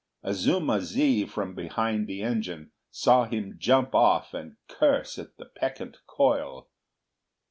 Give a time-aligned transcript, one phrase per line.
[0.23, 5.97] Azuma zi from behind the engine saw him jump off and curse at the peccant
[6.07, 6.69] coil.